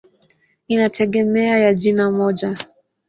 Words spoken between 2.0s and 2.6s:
moja.